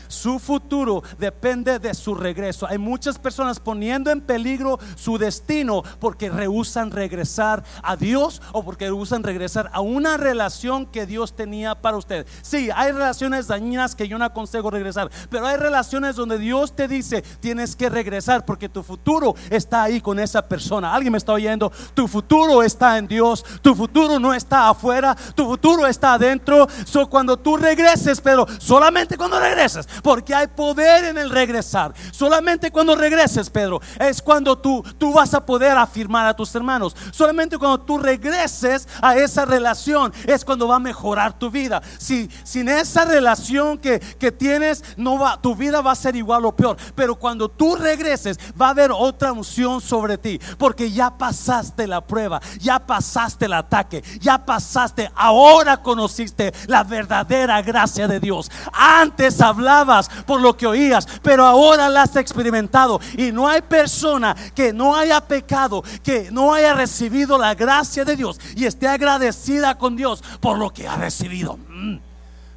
[0.08, 2.66] Su futuro depende de su regreso.
[2.66, 8.86] Hay muchas personas poniendo en peligro su destino porque rehusan regresar a Dios o porque
[8.86, 12.26] rehusan regresar a una relación que Dios tenía para usted.
[12.42, 16.88] Sí, hay relaciones dañinas que yo no aconsejo regresar, pero hay relaciones donde Dios te
[16.88, 20.94] dice tienes que regresar porque tu futuro está ahí con esa persona.
[20.94, 21.72] Alguien me está oyendo.
[21.94, 23.44] Tu futuro está en Dios.
[23.62, 25.16] Tu futuro no está afuera.
[25.34, 26.66] Tu futuro está adentro.
[26.84, 31.94] So, cuando tú regreses, pero solamente cuando regreses porque hay poder en el regresar.
[32.12, 36.94] Solamente cuando regreses, Pedro, es cuando tú, tú vas a poder afirmar a tus hermanos.
[37.10, 41.80] Solamente cuando tú regreses a esa relación es cuando va a mejorar tu vida.
[41.98, 46.44] Si sin esa relación que, que tienes, no va, tu vida va a ser igual
[46.44, 46.76] o peor.
[46.94, 52.02] Pero cuando tú regreses, va a haber otra unción sobre ti, porque ya pasaste la
[52.02, 58.50] prueba, ya pasaste el ataque, ya pasaste, ahora conociste la verdadera gracia de Dios.
[58.74, 59.83] Antes hablaba
[60.26, 63.00] por lo que oías, pero ahora la has experimentado.
[63.16, 68.16] Y no hay persona que no haya pecado, que no haya recibido la gracia de
[68.16, 71.58] Dios y esté agradecida con Dios por lo que ha recibido.
[71.68, 71.98] Mm.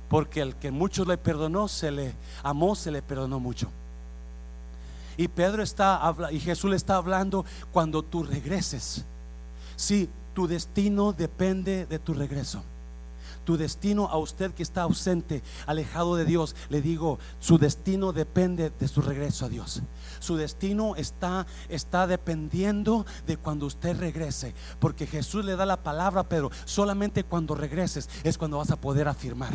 [0.10, 2.14] Porque el que mucho le perdonó, se le
[2.44, 3.70] amó, se le perdonó mucho.
[5.18, 9.04] Y Pedro está y Jesús le está hablando cuando tú regreses.
[9.76, 12.64] Si tu destino depende de tu regreso
[13.48, 18.74] tu destino a usted que está ausente, alejado de Dios, le digo, su destino depende
[18.78, 19.82] de su regreso a Dios.
[20.20, 26.24] Su destino está, está dependiendo de cuando usted regrese, porque Jesús le da la palabra,
[26.24, 29.54] pero solamente cuando regreses es cuando vas a poder afirmar.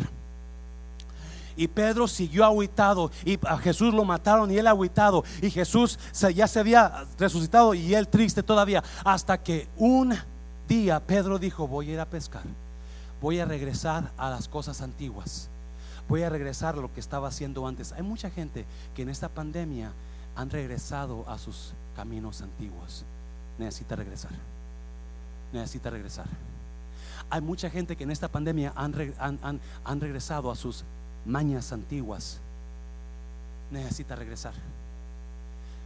[1.55, 5.99] Y Pedro siguió aguitado y a Jesús lo mataron y él aguitado y Jesús
[6.33, 10.15] ya se había resucitado y él triste todavía hasta que un
[10.67, 12.41] día Pedro dijo voy a ir a pescar
[13.23, 15.47] voy a regresar a las cosas antiguas.
[16.09, 17.93] Voy a regresar a lo que estaba haciendo antes.
[17.93, 19.93] Hay mucha gente que en esta pandemia
[20.35, 23.05] han regresado a sus caminos antiguos.
[23.57, 24.31] Necesita regresar.
[25.53, 26.25] Necesita regresar.
[27.29, 28.93] Hay mucha gente que en esta pandemia han,
[29.85, 30.83] han regresado a sus
[31.25, 32.39] mañas antiguas.
[33.71, 34.53] Necesita regresar.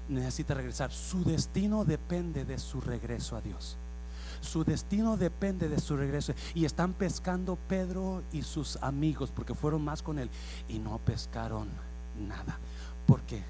[0.09, 0.91] Necesita regresar.
[0.91, 3.77] Su destino depende de su regreso a Dios.
[4.47, 6.33] Su destino depende de su regreso.
[6.53, 10.29] Y están pescando Pedro y sus amigos porque fueron más con él
[10.69, 11.67] y no pescaron
[12.27, 12.57] nada.
[13.05, 13.43] Porque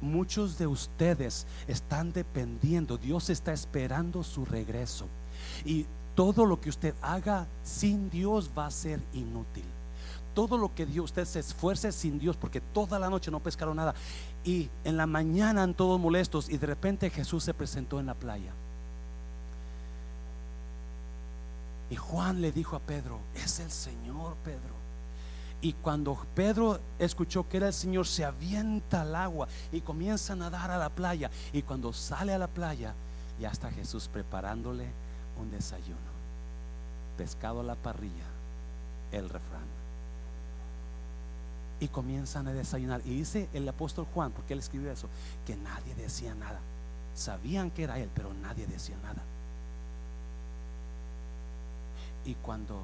[0.00, 5.06] muchos de ustedes están dependiendo, Dios está esperando su regreso.
[5.64, 5.86] Y
[6.16, 9.64] todo lo que usted haga sin Dios va a ser inútil.
[10.34, 13.76] Todo lo que Dios, usted se esfuerce sin Dios, porque toda la noche no pescaron
[13.76, 13.94] nada.
[14.44, 18.14] Y en la mañana han todos molestos y de repente Jesús se presentó en la
[18.14, 18.52] playa.
[21.90, 24.74] Y Juan le dijo a Pedro, es el Señor, Pedro.
[25.60, 30.36] Y cuando Pedro escuchó que era el Señor, se avienta al agua y comienza a
[30.36, 31.30] nadar a la playa.
[31.52, 32.94] Y cuando sale a la playa,
[33.40, 34.86] ya está Jesús preparándole
[35.40, 35.96] un desayuno.
[37.16, 38.26] Pescado a la parrilla,
[39.12, 39.64] el refrán.
[41.80, 43.00] Y comienzan a desayunar.
[43.04, 45.08] Y dice el apóstol Juan, porque él escribió eso,
[45.46, 46.60] que nadie decía nada.
[47.14, 49.22] Sabían que era él, pero nadie decía nada.
[52.26, 52.82] Y cuando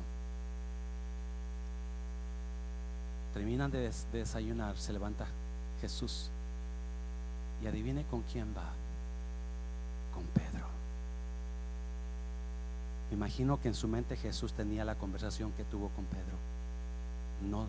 [3.34, 5.26] terminan de desayunar, se levanta
[5.80, 6.30] Jesús
[7.62, 8.70] y adivine con quién va.
[10.14, 10.66] Con Pedro.
[13.10, 16.36] Me imagino que en su mente Jesús tenía la conversación que tuvo con Pedro.
[17.50, 17.66] No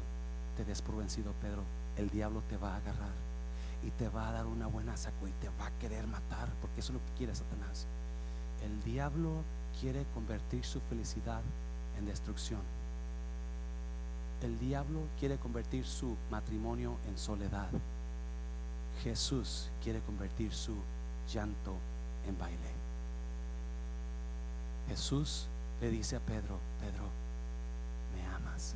[0.55, 1.63] te des por vencido, Pedro.
[1.97, 3.13] El diablo te va a agarrar
[3.85, 6.81] y te va a dar una buena saco y te va a querer matar, porque
[6.81, 7.87] eso es lo que quiere Satanás.
[8.63, 9.43] El diablo
[9.79, 11.41] quiere convertir su felicidad
[11.97, 12.61] en destrucción.
[14.41, 17.69] El diablo quiere convertir su matrimonio en soledad.
[19.03, 20.75] Jesús quiere convertir su
[21.33, 21.75] llanto
[22.27, 22.57] en baile.
[24.89, 25.47] Jesús
[25.81, 27.05] le dice a Pedro, Pedro,
[28.13, 28.75] ¿me amas?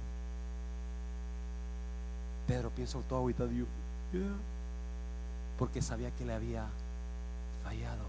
[2.48, 3.68] Pedro piensa todo ahorita, Dios,
[5.60, 6.66] porque sabía que le había
[7.64, 8.06] fallado.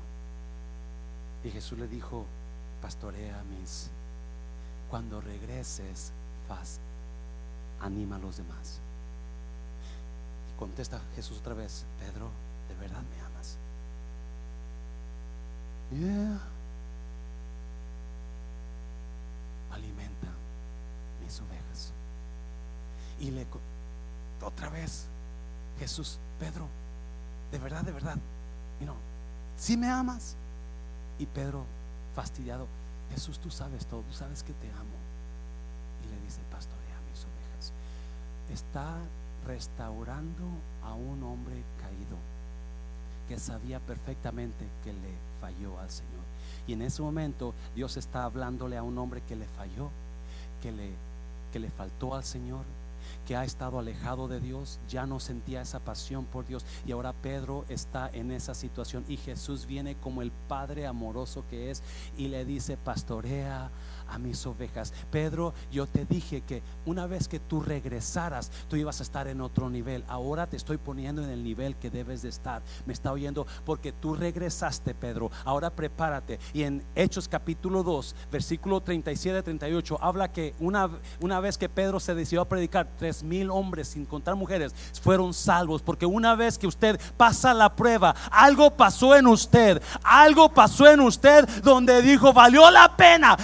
[1.43, 2.25] Y Jesús le dijo,
[2.81, 3.91] pastorea mis,
[4.91, 6.13] cuando regreses,
[6.49, 6.79] faz,
[7.81, 8.81] anima a los demás.
[10.53, 12.31] Y contesta Jesús otra vez, Pedro,
[12.69, 13.57] ¿de verdad me amas?
[15.91, 16.41] Yeah.
[19.73, 20.29] Alimenta
[21.23, 21.93] mis ovejas.
[23.21, 23.47] Y le
[24.43, 25.07] otra vez,
[25.79, 26.67] Jesús, Pedro,
[27.51, 28.17] de verdad, de verdad,
[28.81, 28.95] y no,
[29.57, 30.37] si me amas.
[31.19, 31.65] Y Pedro,
[32.15, 32.69] fastidiado,
[33.13, 34.99] Jesús, tú sabes todo, tú sabes que te amo.
[36.05, 37.73] Y le dice, pastorea mis ovejas.
[38.53, 38.97] Está
[39.47, 40.45] restaurando
[40.83, 42.17] a un hombre caído
[43.29, 46.25] que sabía perfectamente que le falló al Señor.
[46.67, 49.91] Y en ese momento Dios está hablándole a un hombre que le falló,
[50.63, 50.93] que le,
[51.53, 52.65] que le faltó al Señor,
[53.27, 56.65] que ha estado alejado de Dios, ya no sentía esa pasión por Dios.
[56.87, 61.71] Y ahora Pedro está en esa situación y Jesús viene como el Padre amoroso que
[61.71, 61.83] es
[62.17, 63.71] y le dice, pastorea
[64.09, 64.93] a mis ovejas.
[65.11, 69.41] Pedro, yo te dije que una vez que tú regresaras, tú ibas a estar en
[69.41, 70.05] otro nivel.
[70.09, 72.63] Ahora te estoy poniendo en el nivel que debes de estar.
[72.87, 75.31] Me está oyendo porque tú regresaste, Pedro.
[75.45, 76.39] Ahora prepárate.
[76.53, 80.89] Y en Hechos capítulo 2, versículo 37, 38, habla que una,
[81.21, 85.35] una vez que Pedro se decidió a predicar, tres mil hombres, sin contar mujeres, fueron
[85.35, 85.83] salvos.
[85.83, 89.83] Porque una vez que usted pasa la prueba, algo pasó en usted.
[90.03, 93.37] Algo pasó en usted donde dijo, valió la pena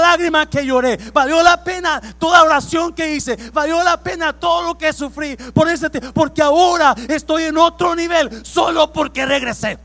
[0.00, 4.78] lágrima que lloré, valió la pena toda oración que hice, valió la pena todo lo
[4.78, 9.78] que sufrí por ese porque ahora estoy en otro nivel solo porque regresé.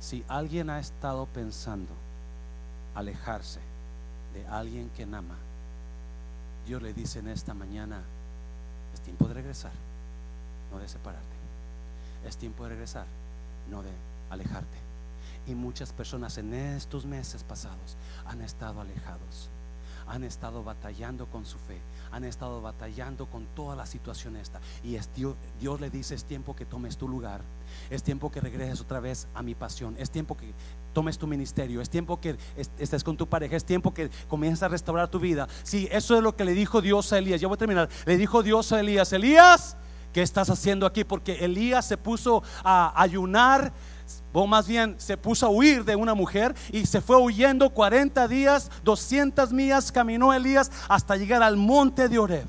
[0.00, 1.92] Si alguien ha estado pensando
[2.94, 3.60] alejarse
[4.34, 5.36] de alguien que ama,
[6.66, 8.00] Dios le dice en esta mañana,
[8.94, 9.72] es tiempo de regresar,
[10.70, 11.26] no de separarte.
[12.26, 13.06] Es tiempo de regresar,
[13.70, 13.90] no de
[14.30, 14.81] alejarte.
[15.46, 19.50] Y muchas personas en estos meses pasados han estado alejados,
[20.06, 21.80] han estado batallando con su fe,
[22.12, 24.60] han estado batallando con toda la situación esta.
[24.84, 27.40] Y es Dios, le dice, es tiempo que tomes tu lugar,
[27.90, 30.54] es tiempo que regreses otra vez a mi pasión, es tiempo que
[30.92, 34.68] tomes tu ministerio, es tiempo que estés con tu pareja, es tiempo que comiences a
[34.68, 35.48] restaurar tu vida.
[35.64, 37.40] Sí, eso es lo que le dijo Dios a Elías.
[37.40, 37.88] Ya voy a terminar.
[38.06, 39.76] Le dijo Dios a Elías, Elías,
[40.12, 41.04] ¿qué estás haciendo aquí?
[41.04, 43.72] Porque Elías se puso a ayunar
[44.32, 48.26] o más bien se puso a huir de una mujer y se fue huyendo 40
[48.28, 52.46] días, 200 millas caminó Elías hasta llegar al monte de Oreb.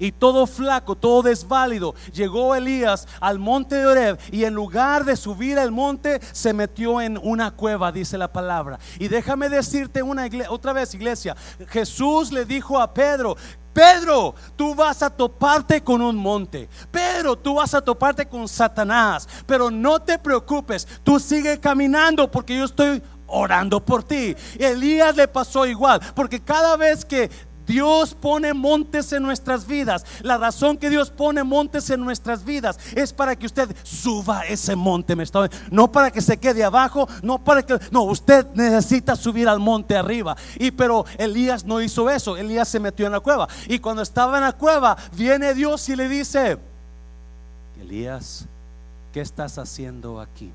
[0.00, 5.16] Y todo flaco, todo desválido, llegó Elías al monte de Oreb y en lugar de
[5.16, 8.78] subir al monte se metió en una cueva, dice la palabra.
[9.00, 11.36] Y déjame decirte una otra vez, iglesia,
[11.68, 13.36] Jesús le dijo a Pedro,
[13.78, 16.68] Pedro, tú vas a toparte con un monte.
[16.90, 19.28] Pedro, tú vas a toparte con Satanás.
[19.46, 24.34] Pero no te preocupes, tú sigue caminando porque yo estoy orando por ti.
[24.58, 27.30] Elías le pasó igual, porque cada vez que
[27.68, 30.04] Dios pone montes en nuestras vidas.
[30.22, 34.74] La razón que Dios pone montes en nuestras vidas es para que usted suba ese
[34.74, 35.14] monte.
[35.70, 39.96] No para que se quede abajo, no para que no, usted necesita subir al monte
[39.96, 40.36] arriba.
[40.56, 42.36] Y pero Elías no hizo eso.
[42.36, 45.96] Elías se metió en la cueva y cuando estaba en la cueva viene Dios y
[45.96, 46.58] le dice,
[47.80, 48.46] Elías,
[49.12, 50.50] ¿qué estás haciendo aquí?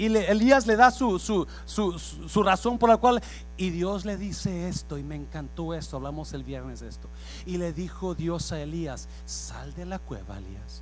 [0.00, 3.20] Y Elías le da su, su, razón por la cual.
[3.58, 7.06] Y Dios le dice esto, y me encantó esto, hablamos el viernes de esto.
[7.44, 10.80] Y le dijo Dios a Elías, sal de la cueva, Elías,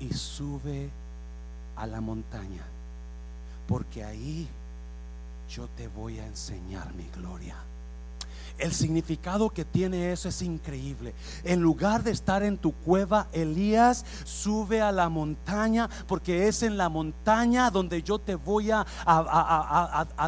[0.00, 0.90] y sube
[1.76, 2.64] a la montaña,
[3.68, 4.48] porque ahí
[5.48, 7.54] yo te voy a enseñar mi gloria.
[8.58, 11.14] El significado que tiene eso es increíble.
[11.44, 16.78] En lugar de estar en tu cueva, Elías sube a la montaña porque es en
[16.78, 18.86] la montaña donde yo te voy a,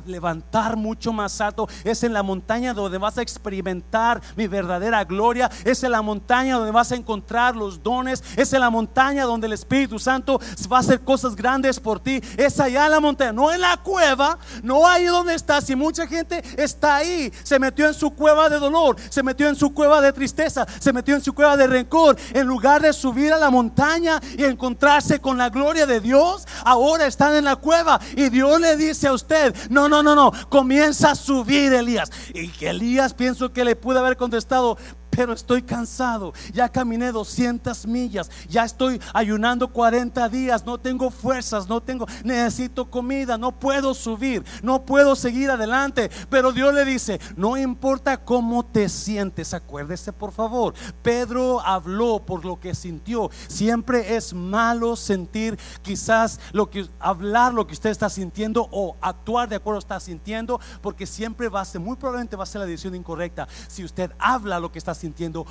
[0.04, 1.68] levantar mucho más alto.
[1.84, 5.50] Es en la montaña donde vas a experimentar mi verdadera gloria.
[5.64, 8.22] Es en la montaña donde vas a encontrar los dones.
[8.36, 10.38] Es en la montaña donde el Espíritu Santo
[10.70, 12.20] va a hacer cosas grandes por ti.
[12.36, 15.68] Es allá en la montaña, no en la cueva, no ahí donde estás.
[15.70, 19.56] Y mucha gente está ahí, se metió en su cueva de dolor, se metió en
[19.56, 22.16] su cueva de tristeza, se metió en su cueva de rencor.
[22.34, 27.06] En lugar de subir a la montaña y encontrarse con la gloria de Dios, ahora
[27.06, 28.00] están en la cueva.
[28.16, 32.10] Y Dios le dice a usted, no, no, no, no, comienza a subir Elías.
[32.34, 34.76] Y que Elías pienso que le pude haber contestado,
[35.18, 36.32] pero estoy cansado.
[36.52, 42.88] Ya caminé 200 millas, ya estoy ayunando 40 días, no tengo fuerzas, no tengo, necesito
[42.88, 46.08] comida, no puedo subir, no puedo seguir adelante.
[46.30, 50.74] Pero Dios le dice, no importa cómo te sientes, acuérdese por favor.
[51.02, 53.28] Pedro habló por lo que sintió.
[53.48, 59.48] Siempre es malo sentir quizás lo que hablar lo que usted está sintiendo o actuar
[59.48, 62.44] de acuerdo a lo que está sintiendo, porque siempre va a ser, muy probablemente va
[62.44, 63.48] a ser la decisión incorrecta.
[63.66, 65.07] Si usted habla lo que está sintiendo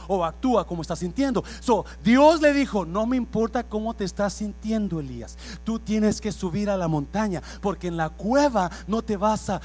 [0.08, 1.44] o actúa como está sintiendo.
[1.60, 5.38] So, Dios le dijo, no me importa cómo te estás sintiendo, Elías.
[5.64, 9.62] Tú tienes que subir a la montaña porque en la cueva no te vas a,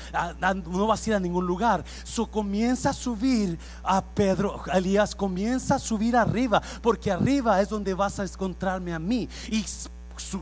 [0.66, 1.84] no vas a ir a ningún lugar.
[2.04, 7.94] So, comienza a subir a Pedro, Elías, comienza a subir arriba porque arriba es donde
[7.94, 9.28] vas a encontrarme a mí.
[9.48, 9.64] Y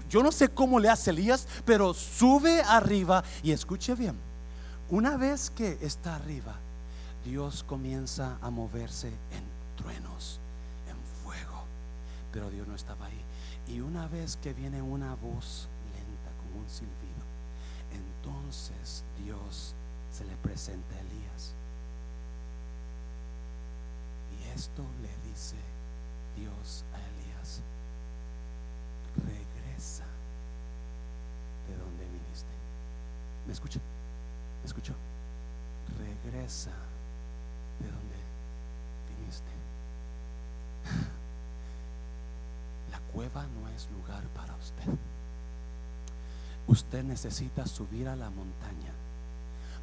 [0.08, 4.16] yo no sé cómo le hace Elías, pero sube arriba y escuche bien.
[4.88, 6.56] Una vez que está arriba,
[7.30, 9.44] Dios comienza a moverse en
[9.76, 10.40] truenos,
[10.88, 11.62] en fuego.
[12.32, 13.20] Pero Dios no estaba ahí.
[13.68, 17.22] Y una vez que viene una voz lenta como un silbido,
[17.92, 19.76] entonces Dios
[20.10, 21.54] se le presenta a Elías.
[24.36, 25.54] Y esto le dice
[26.36, 27.60] Dios a Elías,
[29.14, 30.04] regresa
[31.68, 32.50] de donde viniste.
[33.46, 33.78] ¿Me escucha?
[34.62, 34.94] ¿Me escuchó?
[35.96, 36.72] Regresa
[37.80, 38.16] de dónde
[39.18, 39.50] viniste.
[42.90, 44.84] La cueva no es lugar para usted.
[46.66, 48.92] Usted necesita subir a la montaña.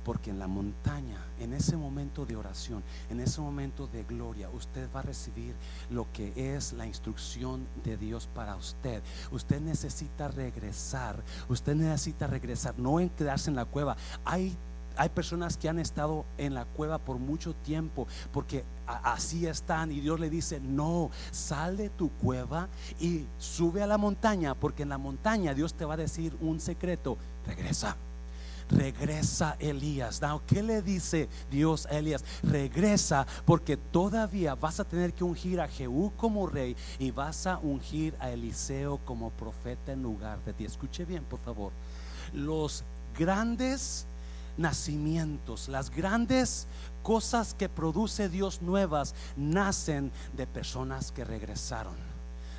[0.05, 4.87] Porque en la montaña, en ese momento de oración, en ese momento de gloria, usted
[4.95, 5.53] va a recibir
[5.89, 9.03] lo que es la instrucción de Dios para usted.
[9.31, 13.97] Usted necesita regresar, usted necesita regresar, no quedarse en la cueva.
[14.23, 14.55] Hay
[14.97, 19.99] hay personas que han estado en la cueva por mucho tiempo porque así están y
[19.99, 22.67] Dios le dice, no, sal de tu cueva
[22.99, 26.59] y sube a la montaña porque en la montaña Dios te va a decir un
[26.59, 27.95] secreto, regresa.
[28.69, 30.19] Regresa Elías.
[30.45, 32.25] ¿Qué le dice Dios a Elías?
[32.43, 37.59] Regresa porque todavía vas a tener que ungir a Jehú como rey y vas a
[37.59, 40.65] ungir a Eliseo como profeta en lugar de ti.
[40.65, 41.71] Escuche bien, por favor.
[42.33, 42.83] Los
[43.17, 44.05] grandes
[44.57, 46.67] nacimientos, las grandes
[47.03, 52.06] cosas que produce Dios nuevas, nacen de personas que regresaron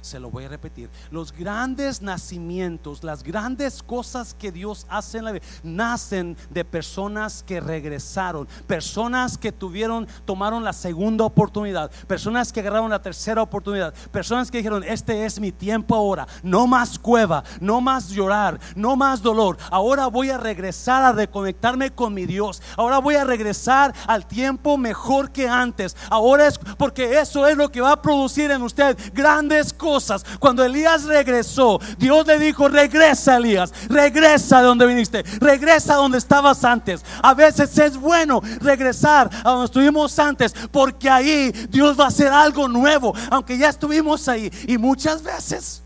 [0.01, 5.25] se lo voy a repetir, los grandes nacimientos, las grandes cosas que Dios hace en
[5.25, 12.53] la vida, nacen de personas que regresaron, personas que tuvieron, tomaron la segunda oportunidad, personas
[12.53, 16.99] que agarraron la tercera oportunidad, personas que dijeron, este es mi tiempo ahora, no más
[16.99, 22.27] cueva, no más llorar, no más dolor, ahora voy a regresar a reconectarme con mi
[22.27, 27.57] Dios, ahora voy a regresar al tiempo mejor que antes, ahora es porque eso es
[27.57, 29.98] lo que va a producir en usted grandes cosas
[30.39, 36.65] cuando Elías regresó, Dios le dijo, regresa Elías, regresa de donde viniste, regresa donde estabas
[36.65, 37.05] antes.
[37.23, 42.29] A veces es bueno regresar a donde estuvimos antes, porque ahí Dios va a hacer
[42.29, 44.51] algo nuevo, aunque ya estuvimos ahí.
[44.67, 45.83] Y muchas veces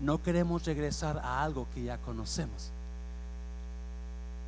[0.00, 2.70] no queremos regresar a algo que ya conocemos.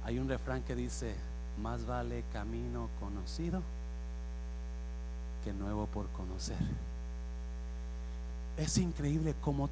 [0.04, 1.14] Hay un refrán que dice,
[1.60, 3.62] más vale camino conocido
[5.44, 6.56] que nuevo por conocer.
[8.56, 9.68] Es increíble cómo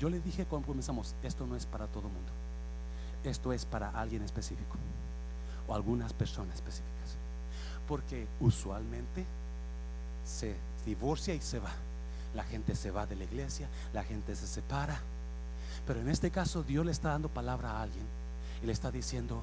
[0.00, 2.32] yo le dije cuando comenzamos, esto no es para todo el mundo.
[3.22, 4.76] Esto es para alguien específico
[5.68, 7.16] o algunas personas específicas.
[7.86, 9.26] Porque usualmente
[10.24, 10.56] se
[10.86, 11.72] divorcia y se va.
[12.34, 14.98] La gente se va de la iglesia, la gente se separa.
[15.86, 18.04] Pero en este caso Dios le está dando palabra a alguien
[18.62, 19.42] y le está diciendo,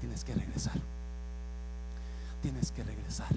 [0.00, 0.78] tienes que regresar.
[2.40, 3.28] Tienes que regresar.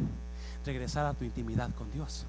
[0.65, 2.25] Regresar a tu intimidad con Dios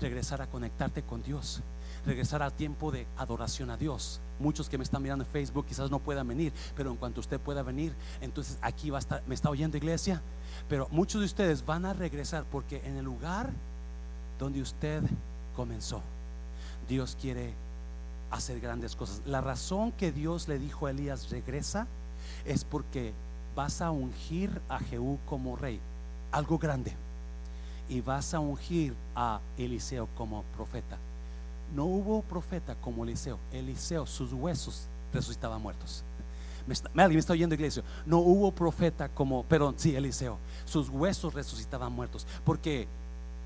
[0.00, 1.60] regresar a conectarte con Dios,
[2.04, 4.20] regresar al tiempo de adoración a Dios.
[4.38, 7.40] Muchos que me están mirando en Facebook quizás no puedan venir, pero en cuanto usted
[7.40, 10.20] pueda venir, entonces aquí va a estar, me está oyendo iglesia,
[10.68, 13.50] pero muchos de ustedes van a regresar porque en el lugar
[14.38, 15.02] donde usted
[15.54, 16.02] comenzó,
[16.88, 17.54] Dios quiere
[18.30, 19.22] hacer grandes cosas.
[19.24, 21.86] La razón que Dios le dijo a Elías, regresa,
[22.44, 23.12] es porque
[23.54, 25.80] vas a ungir a Jehú como rey,
[26.32, 26.92] algo grande,
[27.88, 30.98] y vas a ungir a Eliseo como profeta.
[31.74, 33.38] No hubo profeta como Eliseo.
[33.52, 36.04] Eliseo, sus huesos resucitaban muertos.
[36.66, 37.82] Me está, me está oyendo, iglesia.
[38.04, 40.38] No hubo profeta como, perdón, sí, Eliseo.
[40.64, 42.26] Sus huesos resucitaban muertos.
[42.44, 42.88] Porque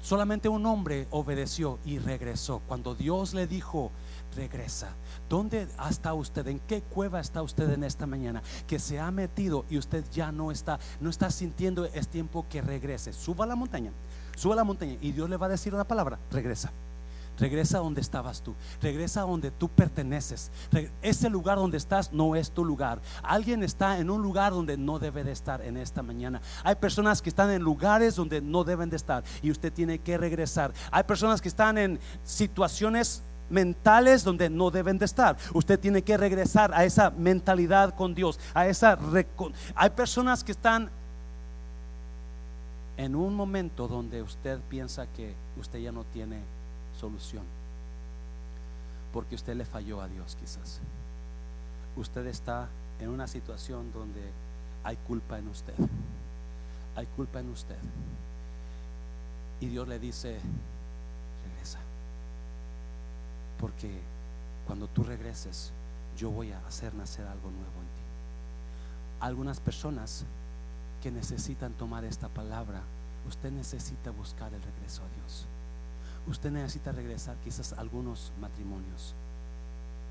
[0.03, 2.63] solamente un hombre obedeció y regresó.
[2.67, 3.91] Cuando Dios le dijo,
[4.35, 4.89] regresa.
[5.29, 6.47] ¿Dónde está usted?
[6.49, 8.43] ¿En qué cueva está usted en esta mañana?
[8.67, 12.63] Que se ha metido y usted ya no está, no está sintiendo, es tiempo que
[12.63, 13.13] regrese.
[13.13, 13.93] Suba a la montaña,
[14.37, 16.73] suba a la montaña y Dios le va a decir una palabra, regresa.
[17.41, 18.55] Regresa a donde estabas tú.
[18.83, 20.51] Regresa a donde tú perteneces.
[21.01, 23.01] Ese lugar donde estás no es tu lugar.
[23.23, 26.43] Alguien está en un lugar donde no debe de estar en esta mañana.
[26.63, 30.19] Hay personas que están en lugares donde no deben de estar y usted tiene que
[30.19, 30.75] regresar.
[30.91, 35.37] Hay personas que están en situaciones mentales donde no deben de estar.
[35.55, 38.99] Usted tiene que regresar a esa mentalidad con Dios, a esa
[39.75, 40.91] hay personas que están
[43.01, 46.43] en un momento donde usted piensa que usted ya no tiene
[47.01, 47.45] solución.
[49.11, 50.81] Porque usted le falló a Dios quizás.
[51.97, 52.69] Usted está
[53.01, 54.21] en una situación donde
[54.85, 55.73] hay culpa en usted.
[56.95, 57.79] Hay culpa en usted.
[59.61, 60.39] Y Dios le dice,
[63.59, 63.99] porque
[64.67, 65.73] cuando tú regreses,
[66.19, 68.03] yo voy a hacer nacer algo nuevo en ti.
[69.21, 70.27] Algunas personas
[71.03, 72.83] que necesitan tomar esta palabra,
[73.27, 75.47] usted necesita buscar el regreso a Dios.
[76.27, 79.15] Usted necesita regresar quizás a algunos matrimonios.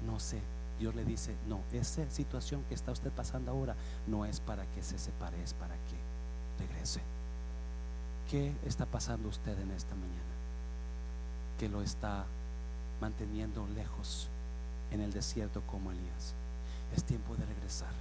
[0.06, 0.42] No sé,
[0.80, 3.76] Dios le dice, no, esa situación que está usted pasando ahora
[4.08, 7.02] no es para que se separe, es para que regrese.
[8.30, 10.14] ¿Qué está pasando usted en esta mañana?
[11.58, 12.26] Que lo está
[13.02, 14.30] manteniendo lejos
[14.92, 16.34] en el desierto como Elías.
[16.96, 17.92] Es tiempo de regresar.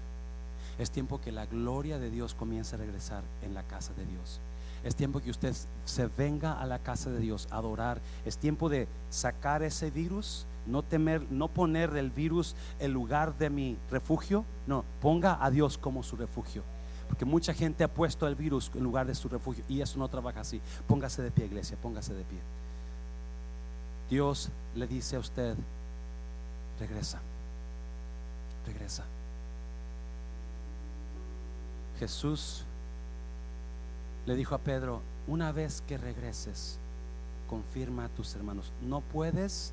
[0.79, 4.41] Es tiempo que la gloria de Dios comience a regresar en la casa de Dios.
[4.85, 5.55] Es tiempo que usted
[5.85, 8.01] se venga a la casa de Dios a adorar.
[8.25, 13.51] Es tiempo de sacar ese virus, no temer, no poner el virus en lugar de
[13.51, 14.45] mi refugio.
[14.69, 16.63] No, ponga a Dios como su refugio.
[17.09, 20.09] Porque mucha gente ha puesto el virus en lugar de su refugio y eso no
[20.09, 20.61] trabaja así.
[20.87, 22.39] Póngase de pie, iglesia, póngase de pie.
[24.09, 25.57] Dios le dice a usted,
[26.79, 27.19] regresa,
[28.65, 29.05] regresa.
[31.99, 32.65] Jesús
[34.27, 36.79] le dijo a Pedro, una vez que regreses,
[37.49, 38.73] confirma a tus hermanos.
[38.83, 39.73] No puedes